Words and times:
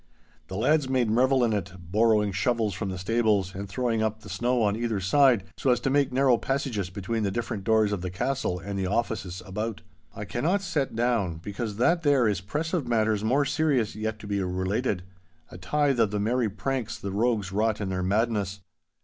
The 0.47 0.57
lads 0.57 0.89
made 0.89 1.11
revel 1.11 1.43
in 1.43 1.53
it, 1.53 1.73
borrowing 1.77 2.31
shovels 2.31 2.73
from 2.73 2.89
the 2.89 2.97
stables 2.97 3.53
and 3.53 3.69
throwing 3.69 4.01
up 4.01 4.21
the 4.21 4.29
snow 4.29 4.63
on 4.63 4.75
either 4.75 4.99
side, 4.99 5.43
so 5.59 5.69
as 5.69 5.79
to 5.81 5.91
make 5.91 6.11
narrow 6.11 6.39
passages 6.39 6.89
between 6.89 7.21
the 7.21 7.29
different 7.29 7.63
doors 7.63 7.91
of 7.91 8.01
the 8.01 8.09
castle 8.09 8.57
and 8.57 8.79
the 8.79 8.87
offices 8.87 9.43
about. 9.45 9.83
I 10.15 10.25
cannot 10.25 10.63
set 10.63 10.95
down, 10.95 11.35
because 11.37 11.75
that 11.75 12.01
there 12.01 12.27
is 12.27 12.41
press 12.41 12.73
of 12.73 12.87
matters 12.87 13.23
more 13.23 13.45
serious 13.45 13.95
yet 13.95 14.17
to 14.17 14.25
be 14.25 14.41
related, 14.41 15.03
a 15.51 15.59
tithe 15.59 15.99
of 15.99 16.09
the 16.09 16.19
merry 16.19 16.49
pranks 16.49 16.97
the 16.97 17.11
rogues 17.11 17.51
wrought 17.51 17.79
in 17.79 17.89
their 17.89 18.01
madness. 18.01 18.59